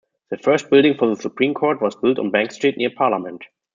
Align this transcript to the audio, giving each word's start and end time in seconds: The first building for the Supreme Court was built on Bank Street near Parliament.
The 0.31 0.37
first 0.37 0.71
building 0.71 0.95
for 0.97 1.07
the 1.07 1.21
Supreme 1.21 1.53
Court 1.53 1.79
was 1.79 1.95
built 1.95 2.17
on 2.17 2.31
Bank 2.31 2.51
Street 2.51 2.75
near 2.75 2.89
Parliament. 2.89 3.43